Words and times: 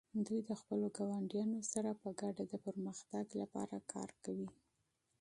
دوی 0.27 0.39
د 0.49 0.51
خپلو 0.61 0.85
ګاونډیانو 0.97 1.59
سره 1.73 1.91
په 2.01 2.09
ګډه 2.21 2.43
د 2.47 2.53
پرمختګ 2.65 3.25
لپاره 3.41 3.75
کار 3.93 4.09
کوي. 4.23 4.49